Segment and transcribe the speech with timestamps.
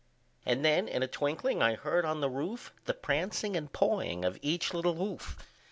[0.47, 4.39] And then in a twinkling I heard on the roof, The prancing and pawing of
[4.41, 5.37] each little hoof.